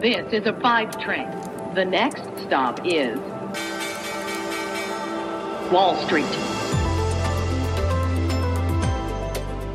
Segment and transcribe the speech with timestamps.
[0.00, 1.28] This is a five train.
[1.74, 3.18] The next stop is
[5.70, 6.24] Wall Street.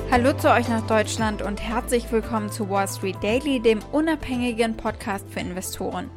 [0.10, 5.30] Hallo zu euch nach Deutschland und herzlich willkommen zu Wall Street Daily, dem unabhängigen Podcast
[5.30, 6.10] für Investoren.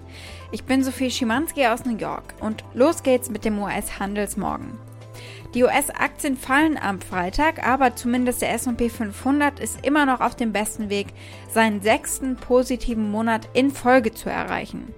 [0.52, 4.87] Ich bin Sophie Schimanski aus New York und los geht's mit dem US-Handelsmorgen.
[5.54, 10.52] Die US-Aktien fallen am Freitag, aber zumindest der SP 500 ist immer noch auf dem
[10.52, 11.08] besten Weg,
[11.50, 14.94] seinen sechsten positiven Monat in Folge zu erreichen.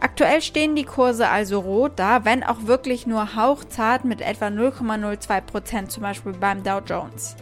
[0.00, 5.88] Aktuell stehen die Kurse also rot da, wenn auch wirklich nur hauchzart mit etwa 0,02%
[5.88, 7.36] zum Beispiel beim Dow Jones.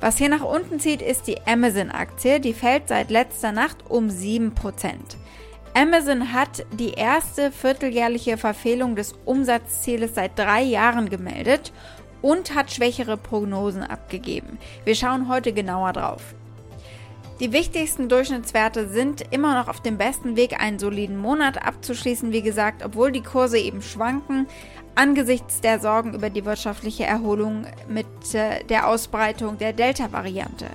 [0.00, 4.50] Was hier nach unten zieht, ist die Amazon-Aktie, die fällt seit letzter Nacht um 7%.
[5.74, 11.72] Amazon hat die erste vierteljährliche Verfehlung des Umsatzzieles seit drei Jahren gemeldet
[12.20, 14.58] und hat schwächere Prognosen abgegeben.
[14.84, 16.34] Wir schauen heute genauer drauf.
[17.40, 22.42] Die wichtigsten Durchschnittswerte sind immer noch auf dem besten Weg, einen soliden Monat abzuschließen, wie
[22.42, 24.46] gesagt, obwohl die Kurse eben schwanken,
[24.94, 30.66] angesichts der Sorgen über die wirtschaftliche Erholung mit äh, der Ausbreitung der Delta-Variante.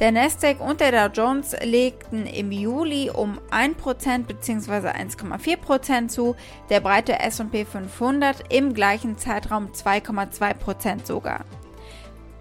[0.00, 4.88] Der Nasdaq und der Dow Jones legten im Juli um 1% bzw.
[4.88, 6.36] 1,4% zu,
[6.70, 11.44] der breite S&P 500 im gleichen Zeitraum 2,2% sogar.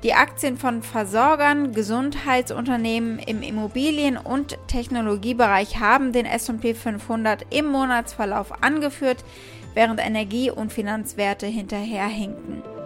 [0.04, 8.64] Die Aktien von Versorgern, Gesundheitsunternehmen im Immobilien- und Technologiebereich haben den S&P 500 im Monatsverlauf
[8.64, 9.26] angeführt,
[9.74, 12.79] während Energie- und Finanzwerte hinterherhinkten.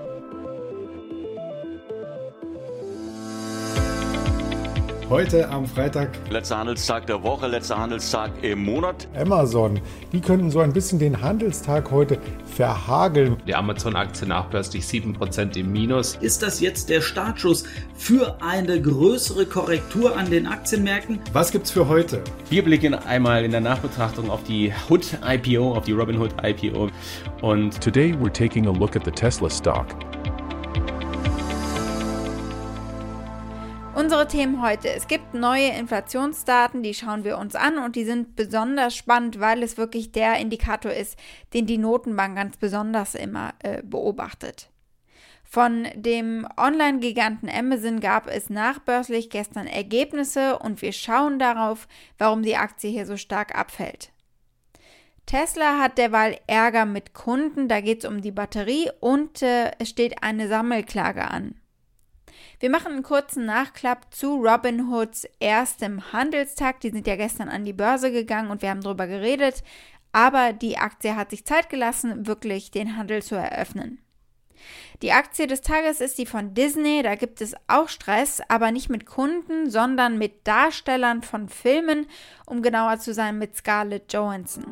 [5.09, 6.11] Heute am Freitag.
[6.29, 9.07] Letzter Handelstag der Woche, letzter Handelstag im Monat.
[9.19, 9.79] Amazon,
[10.13, 13.35] die könnten so ein bisschen den Handelstag heute verhageln.
[13.45, 16.15] Die Amazon-Aktie nachbörslich 7% im Minus.
[16.15, 21.19] Ist das jetzt der Startschuss für eine größere Korrektur an den Aktienmärkten?
[21.33, 22.23] Was gibt's für heute?
[22.49, 26.89] Wir blicken einmal in der Nachbetrachtung auf die Hood IPO, auf die Robinhood IPO.
[27.41, 29.87] Und today we're taking a look at the Tesla stock.
[34.03, 34.89] Unsere Themen heute.
[34.89, 39.63] Es gibt neue Inflationsdaten, die schauen wir uns an und die sind besonders spannend, weil
[39.63, 41.17] es wirklich der Indikator ist,
[41.53, 44.69] den die Notenbank ganz besonders immer äh, beobachtet.
[45.45, 51.87] Von dem Online-Giganten Amazon gab es nachbörslich gestern Ergebnisse und wir schauen darauf,
[52.17, 54.11] warum die Aktie hier so stark abfällt.
[55.25, 59.87] Tesla hat derweil Ärger mit Kunden, da geht es um die Batterie und äh, es
[59.87, 61.55] steht eine Sammelklage an.
[62.63, 66.79] Wir machen einen kurzen Nachklapp zu Robinhoods erstem Handelstag.
[66.79, 69.63] Die sind ja gestern an die Börse gegangen und wir haben darüber geredet.
[70.13, 73.99] Aber die Aktie hat sich Zeit gelassen, wirklich den Handel zu eröffnen.
[75.01, 77.01] Die Aktie des Tages ist die von Disney.
[77.03, 82.07] Da gibt es auch Stress, aber nicht mit Kunden, sondern mit Darstellern von Filmen,
[82.45, 84.63] um genauer zu sein mit Scarlett Johansson.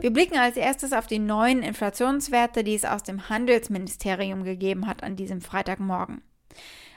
[0.00, 5.02] Wir blicken als erstes auf die neuen Inflationswerte, die es aus dem Handelsministerium gegeben hat
[5.02, 6.22] an diesem Freitagmorgen.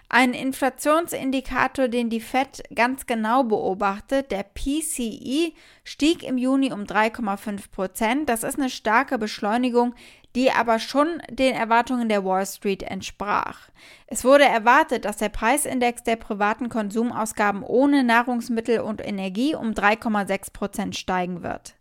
[0.07, 5.51] Ein Inflationsindikator, den die Fed ganz genau beobachtet, der PCE,
[5.83, 8.29] stieg im Juni um 3,5 Prozent.
[8.29, 9.95] Das ist eine starke Beschleunigung,
[10.33, 13.69] die aber schon den Erwartungen der Wall Street entsprach.
[14.07, 20.53] Es wurde erwartet, dass der Preisindex der privaten Konsumausgaben ohne Nahrungsmittel und Energie um 3,6
[20.53, 21.75] Prozent steigen wird.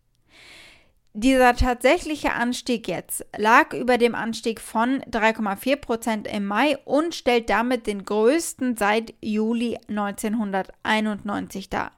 [1.15, 7.51] Dieser tatsächliche Anstieg jetzt lag über dem Anstieg von 3,4 Prozent im Mai und stellt
[7.51, 11.93] damit den größten seit Juli 1991 dar.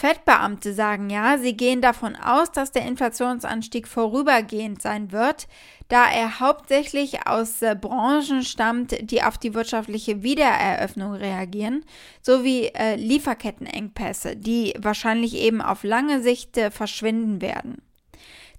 [0.00, 5.46] Fettbeamte sagen ja, sie gehen davon aus, dass der Inflationsanstieg vorübergehend sein wird,
[5.88, 11.84] da er hauptsächlich aus äh, Branchen stammt, die auf die wirtschaftliche Wiedereröffnung reagieren,
[12.22, 17.82] sowie äh, Lieferkettenengpässe, die wahrscheinlich eben auf lange Sicht äh, verschwinden werden.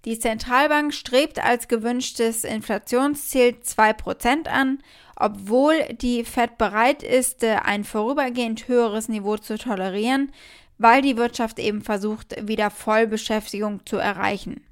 [0.05, 4.77] Die Zentralbank strebt als gewünschtes Inflationsziel 2% an,
[5.15, 10.31] obwohl die Fed bereit ist, äh, ein vorübergehend höheres Niveau zu tolerieren,
[10.81, 14.65] weil die Wirtschaft eben versucht, wieder Vollbeschäftigung zu erreichen.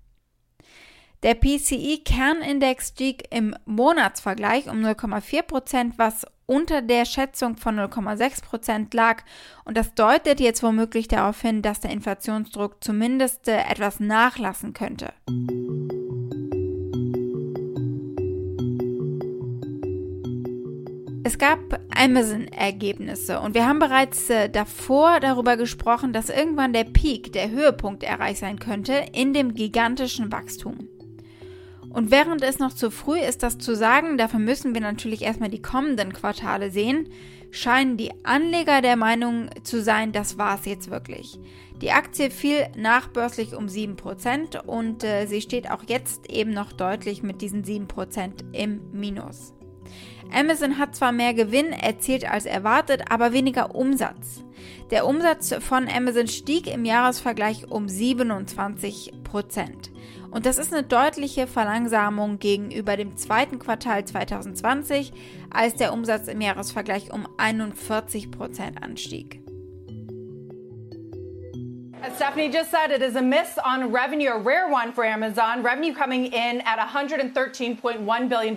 [1.21, 8.93] Der PCI-Kernindex stieg im Monatsvergleich um 0,4 Prozent, was unter der Schätzung von 0,6 Prozent
[8.93, 9.23] lag.
[9.65, 15.13] Und das deutet jetzt womöglich darauf hin, dass der Inflationsdruck zumindest äh, etwas nachlassen könnte.
[21.23, 21.59] Es gab
[21.93, 28.03] Amazon-Ergebnisse und wir haben bereits äh, davor darüber gesprochen, dass irgendwann der Peak, der Höhepunkt
[28.03, 30.87] erreicht sein könnte in dem gigantischen Wachstum.
[31.89, 35.49] Und während es noch zu früh ist, das zu sagen, dafür müssen wir natürlich erstmal
[35.49, 37.09] die kommenden Quartale sehen,
[37.51, 41.37] scheinen die Anleger der Meinung zu sein, das war es jetzt wirklich.
[41.81, 47.23] Die Aktie fiel nachbörslich um 7% und äh, sie steht auch jetzt eben noch deutlich
[47.23, 49.53] mit diesen 7% im Minus.
[50.33, 54.43] Amazon hat zwar mehr Gewinn erzielt als erwartet, aber weniger Umsatz.
[54.91, 59.11] Der Umsatz von Amazon stieg im Jahresvergleich um 27%
[60.31, 65.11] Und das ist eine deutliche Verlangsamung gegenüber dem zweiten Quartal 2020,
[65.51, 69.41] als der Umsatz im Jahresvergleich um 41% anstieg.
[72.01, 75.61] As Stephanie just said, it is a miss on revenue, a rare one for Amazon.
[75.61, 78.55] Revenue coming in at $113.1 billion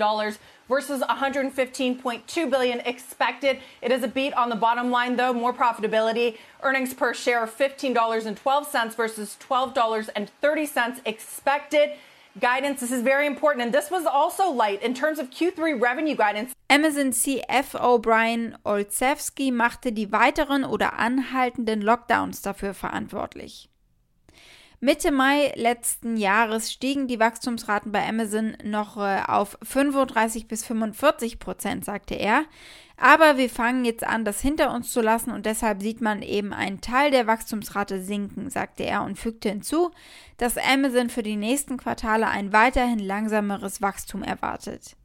[0.73, 3.59] versus 115.2 billion expected.
[3.83, 6.39] It is a beat on the bottom line though, more profitability.
[6.63, 11.91] Earnings per share of $15.12 versus $12.30 expected.
[12.41, 13.67] Guidance, this is very important.
[13.67, 16.55] And this was also light in terms of Q3 revenue guidance.
[16.71, 23.69] Amazon CFO Brian Olszewski machte die weiteren oder anhaltenden Lockdowns dafür verantwortlich.
[24.84, 31.38] Mitte Mai letzten Jahres stiegen die Wachstumsraten bei Amazon noch äh, auf 35 bis 45
[31.38, 32.46] Prozent, sagte er.
[32.96, 36.52] Aber wir fangen jetzt an, das hinter uns zu lassen und deshalb sieht man eben
[36.52, 39.93] einen Teil der Wachstumsrate sinken, sagte er und fügte hinzu,
[40.37, 44.96] dass Amazon für die nächsten Quartale ein weiterhin langsameres Wachstum erwartet.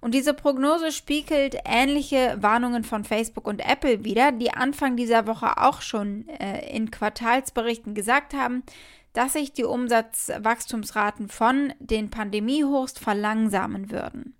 [0.00, 5.60] Und diese Prognose spiegelt ähnliche Warnungen von Facebook und Apple wider, die Anfang dieser Woche
[5.60, 8.62] auch schon äh, in Quartalsberichten gesagt haben,
[9.12, 14.34] dass sich die Umsatzwachstumsraten von den Pandemiehochs verlangsamen würden.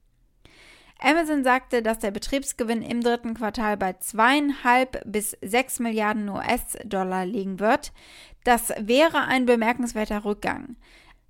[1.01, 7.61] Amazon sagte, dass der Betriebsgewinn im dritten Quartal bei zweieinhalb bis sechs Milliarden US-Dollar liegen
[7.61, 7.93] wird.
[8.43, 10.77] Das wäre ein bemerkenswerter Rückgang.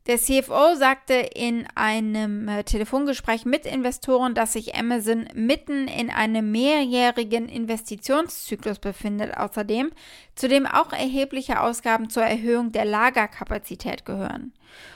[0.08, 6.50] Der CFO sagte in einem äh, Telefongespräch mit Investoren, dass sich Amazon mitten in einem
[6.50, 9.90] mehrjährigen Investitionszyklus befindet, außerdem,
[10.34, 14.54] zu dem auch erhebliche Ausgaben zur Erhöhung der Lagerkapazität gehören.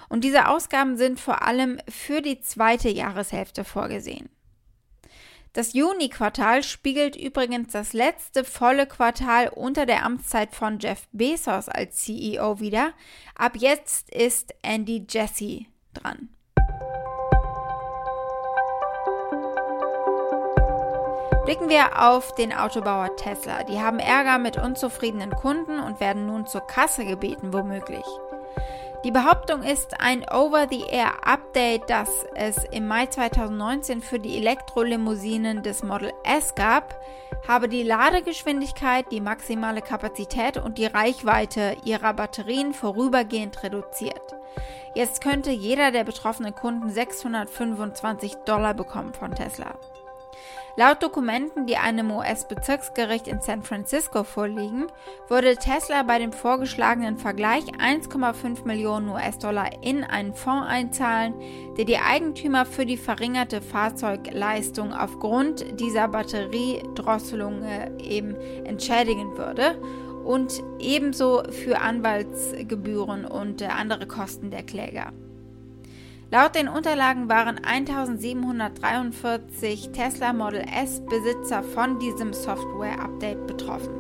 [0.09, 4.31] Und diese Ausgaben sind vor allem für die zweite Jahreshälfte vorgesehen.
[5.55, 11.97] Das Juni-Quartal spiegelt übrigens das letzte volle Quartal unter der Amtszeit von Jeff Bezos als
[11.97, 12.93] CEO wieder.
[13.37, 16.31] Ab jetzt ist Andy Jassy dran.
[21.45, 23.65] Blicken wir auf den Autobauer Tesla.
[23.65, 28.07] Die haben Ärger mit unzufriedenen Kunden und werden nun zur Kasse gebeten, womöglich.
[29.05, 36.13] Die Behauptung ist ein Over-the-Air-Update, das es im Mai 2019 für die Elektrolimousinen des Model
[36.23, 37.01] S gab,
[37.49, 44.37] habe die Ladegeschwindigkeit, die maximale Kapazität und die Reichweite ihrer Batterien vorübergehend reduziert.
[44.95, 49.75] Jetzt könnte jeder der betroffenen Kunden 625 Dollar bekommen von Tesla.
[50.75, 54.87] Laut Dokumenten, die einem US-Bezirksgericht in San Francisco vorliegen,
[55.29, 61.35] würde Tesla bei dem vorgeschlagenen Vergleich 1,5 Millionen US-Dollar in einen Fonds einzahlen,
[61.77, 67.65] der die Eigentümer für die verringerte Fahrzeugleistung aufgrund dieser Batteriedrosselung
[67.99, 68.35] eben
[68.65, 69.79] entschädigen würde
[70.25, 75.13] und ebenso für Anwaltsgebühren und äh, andere Kosten der Kläger.
[76.33, 83.93] Laut den Unterlagen waren 1743 Tesla Model S Besitzer von diesem Software-Update betroffen.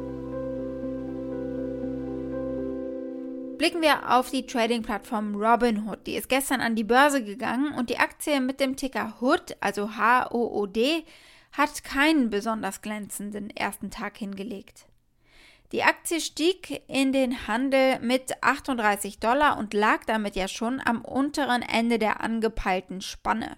[3.58, 6.06] Blicken wir auf die Trading-Plattform Robinhood.
[6.06, 9.98] Die ist gestern an die Börse gegangen und die Aktie mit dem Ticker HOOD, also
[9.98, 11.04] H-O-O-D,
[11.52, 14.86] hat keinen besonders glänzenden ersten Tag hingelegt.
[15.72, 21.02] Die Aktie stieg in den Handel mit 38 Dollar und lag damit ja schon am
[21.02, 23.56] unteren Ende der angepeilten Spanne.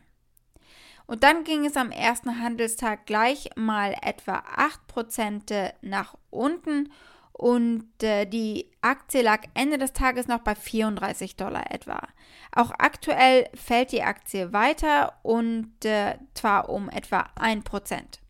[1.07, 6.91] Und dann ging es am ersten Handelstag gleich mal etwa 8% nach unten
[7.33, 12.01] und äh, die Aktie lag Ende des Tages noch bei 34 Dollar etwa.
[12.53, 18.24] Auch aktuell fällt die Aktie weiter und äh, zwar um etwa 1%.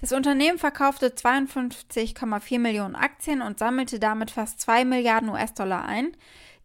[0.00, 6.16] Das Unternehmen verkaufte 52,4 Millionen Aktien und sammelte damit fast 2 Milliarden US-Dollar ein.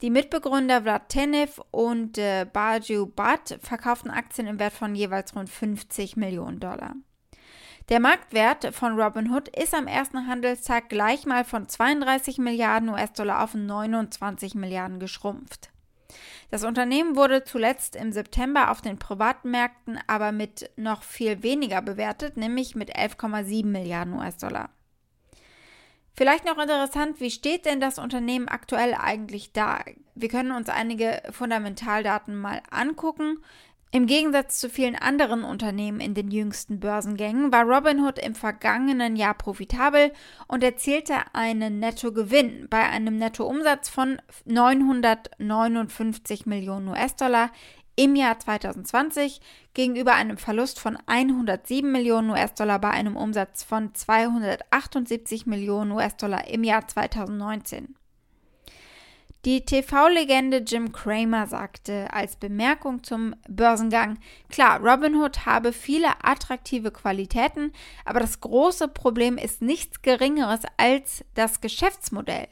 [0.02, 5.50] Die Mitbegründer Vlad Tenev und äh, Baju Bhatt verkauften Aktien im Wert von jeweils rund
[5.50, 6.94] 50 Millionen Dollar.
[7.90, 13.56] Der Marktwert von Robinhood ist am ersten Handelstag gleich mal von 32 Milliarden US-Dollar auf
[13.56, 15.73] 29 Milliarden geschrumpft.
[16.52, 22.38] Das Unternehmen wurde zuletzt im September auf den Privatmärkten aber mit noch viel weniger bewertet,
[22.38, 24.70] nämlich mit 11,7 Milliarden US-Dollar.
[26.16, 29.84] Vielleicht noch interessant, wie steht denn das Unternehmen aktuell eigentlich da?
[30.14, 33.40] Wir können uns einige Fundamentaldaten mal angucken.
[33.96, 39.36] Im Gegensatz zu vielen anderen Unternehmen in den jüngsten Börsengängen war Robinhood im vergangenen Jahr
[39.36, 40.12] profitabel
[40.48, 47.52] und erzielte einen Nettogewinn bei einem Nettoumsatz von 959 Millionen US-Dollar
[47.96, 49.40] im Jahr 2020
[49.76, 56.64] gegenüber einem Verlust von 107 Millionen US-Dollar bei einem Umsatz von 278 Millionen US-Dollar im
[56.64, 57.94] Jahr 2019.
[59.46, 64.18] Die TV-Legende Jim Cramer sagte als Bemerkung zum Börsengang,
[64.50, 67.74] klar, Robinhood habe viele attraktive Qualitäten,
[68.06, 72.48] aber das große Problem ist nichts Geringeres als das Geschäftsmodell.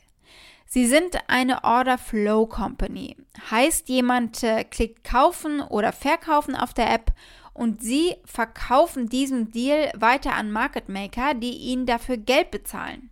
[0.65, 3.15] Sie sind eine Order Flow Company.
[3.49, 7.13] Heißt, jemand äh, klickt kaufen oder verkaufen auf der App
[7.53, 13.10] und Sie verkaufen diesen Deal weiter an Market Maker, die Ihnen dafür Geld bezahlen.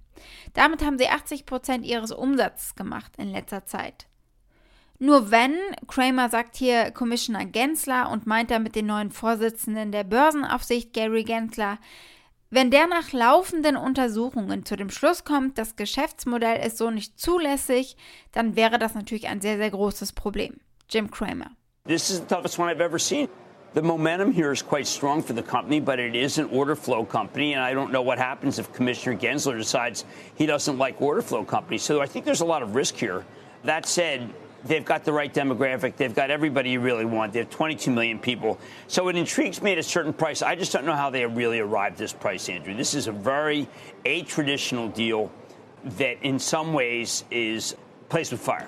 [0.54, 4.08] Damit haben sie 80 Prozent ihres Umsatzes gemacht in letzter Zeit.
[5.00, 5.56] Nur wenn,
[5.88, 11.80] Kramer sagt hier Commissioner Gensler und meint damit den neuen Vorsitzenden der Börsenaufsicht Gary Gensler,
[12.52, 17.96] wenn der nach laufenden Untersuchungen zu dem Schluss kommt, das Geschäftsmodell ist so nicht zulässig,
[18.32, 20.60] dann wäre das natürlich ein sehr, sehr großes Problem.
[20.90, 21.52] Jim Kramer.
[21.86, 23.30] This is the toughest one I've ever seen.
[23.72, 27.06] The momentum here is quite strong for the company, but it is an order flow
[27.06, 31.22] company, and I don't know what happens if Commissioner Gensler decides he doesn't like order
[31.22, 31.84] flow companies.
[31.84, 33.26] So I think there's a lot of risk here.
[33.66, 34.34] That said,
[34.66, 35.98] they've got the right demographic.
[35.98, 37.34] They've got everybody you really want.
[37.34, 38.58] They have 22 million people.
[38.88, 40.42] So it intrigues me at a certain price.
[40.42, 42.74] I just don't know how they really arrived at this price, Andrew.
[42.74, 43.68] This is a very
[44.04, 45.32] a traditional deal
[45.84, 47.76] that in some ways is
[48.10, 48.68] placed with fire.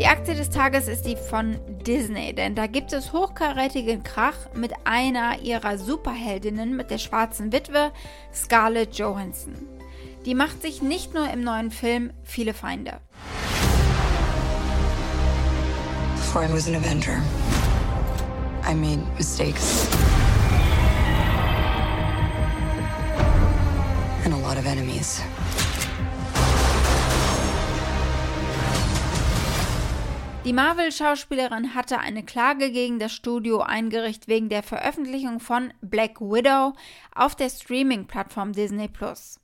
[0.00, 4.72] Die Aktie des Tages ist die von Disney, denn da gibt es hochkarätigen Krach mit
[4.84, 7.92] einer ihrer Superheldinnen, mit der schwarzen Witwe
[8.32, 9.54] Scarlett Johansson.
[10.24, 12.94] Die macht sich nicht nur im neuen Film viele Feinde.
[16.16, 17.20] Before I was an Avenger,
[18.66, 19.86] I made mistakes.
[24.24, 25.20] And a lot of enemies.
[30.46, 36.72] Die Marvel-Schauspielerin hatte eine Klage gegen das Studio eingerichtet wegen der Veröffentlichung von Black Widow
[37.14, 39.38] auf der Streaming-Plattform Disney Plus.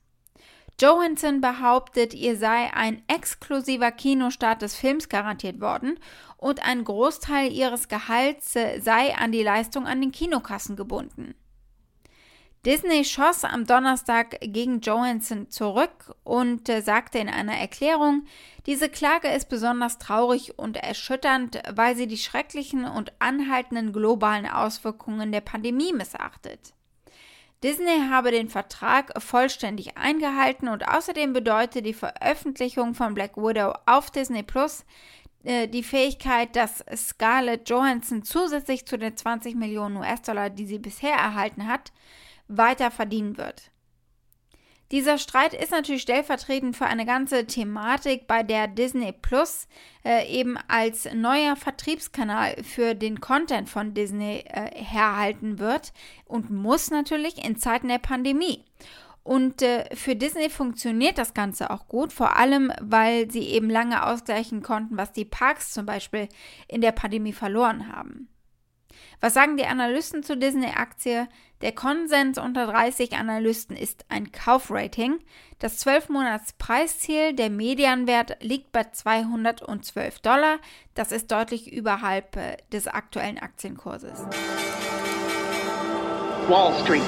[0.81, 5.99] Johansson behauptet, ihr sei ein exklusiver Kinostart des Films garantiert worden
[6.39, 11.35] und ein Großteil ihres Gehalts sei an die Leistung an den Kinokassen gebunden.
[12.67, 18.25] Disney schoss am Donnerstag gegen Johansson zurück und äh, sagte in einer Erklärung,
[18.67, 25.31] diese Klage ist besonders traurig und erschütternd, weil sie die schrecklichen und anhaltenden globalen Auswirkungen
[25.31, 26.75] der Pandemie missachtet.
[27.63, 34.11] Disney habe den Vertrag vollständig eingehalten und außerdem bedeutet die Veröffentlichung von Black Widow auf
[34.11, 34.85] Disney Plus
[35.45, 41.15] äh, die Fähigkeit, dass Scarlett Johansson zusätzlich zu den 20 Millionen US-Dollar, die sie bisher
[41.15, 41.93] erhalten hat,
[42.49, 43.71] weiter verdienen wird.
[44.93, 49.67] Dieser Streit ist natürlich stellvertretend für eine ganze Thematik, bei der Disney Plus
[50.05, 55.93] äh, eben als neuer Vertriebskanal für den Content von Disney äh, herhalten wird
[56.25, 58.65] und muss natürlich in Zeiten der Pandemie.
[59.25, 64.07] Und äh, für Disney funktioniert das Ganze auch gut, vor allem weil sie eben lange
[64.07, 66.29] ausgleichen konnten, was die Parks zum Beispiel
[66.69, 68.29] in der Pandemie verloren haben.
[69.21, 71.29] Was sagen die Analysten zur Disney-Aktie?
[71.63, 75.21] Der Konsens unter 30 Analysten ist ein Kaufrating.
[75.59, 80.59] Das 12-Monats-Preisziel, der Medianwert, liegt bei 212 Dollar.
[80.95, 84.21] Das ist deutlich überhalb äh, des aktuellen Aktienkurses.
[86.49, 87.03] Wall Street.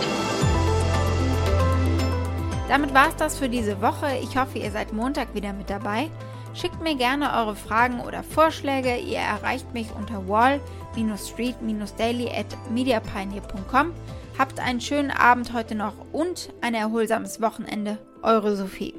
[2.68, 4.18] Damit war es das für diese Woche.
[4.22, 6.10] Ich hoffe, ihr seid Montag wieder mit dabei.
[6.60, 8.96] Schickt mir gerne eure Fragen oder Vorschläge.
[8.96, 13.92] Ihr erreicht mich unter wall-street-daily at mediapioneer.com.
[14.36, 17.98] Habt einen schönen Abend heute noch und ein erholsames Wochenende.
[18.22, 18.92] Eure Sophie.